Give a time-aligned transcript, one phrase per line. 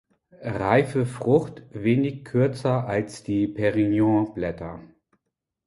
[0.43, 4.81] Reife Frucht wenig kürzer als die Perigonblätter.